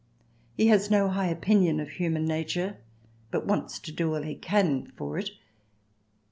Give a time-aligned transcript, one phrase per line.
[0.57, 2.77] He has no high opinion of human nature,
[3.29, 5.29] but wants to do all he can for it.